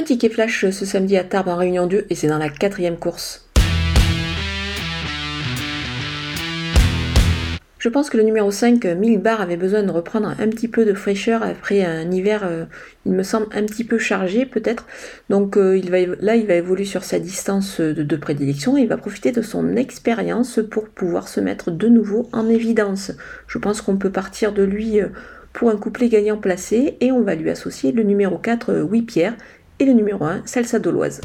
[0.00, 2.96] Un ticket flash ce samedi à Tarbes en Réunion 2 et c'est dans la quatrième
[2.96, 3.50] course.
[7.78, 10.86] Je pense que le numéro 5, 1000 bar, avait besoin de reprendre un petit peu
[10.86, 12.64] de fraîcheur après un hiver, euh,
[13.04, 14.86] il me semble, un petit peu chargé peut-être.
[15.28, 15.78] Donc euh,
[16.22, 19.76] là, il va évoluer sur sa distance de, prédilection et il va profiter de son
[19.76, 23.12] expérience pour pouvoir se mettre de nouveau en évidence.
[23.46, 25.08] Je pense qu'on peut partir de lui euh,
[25.52, 29.34] pour un couplet gagnant placé et on va lui associer le numéro 4, Oui Pierre,
[29.80, 31.20] et le numéro 1, Salsa Doloise.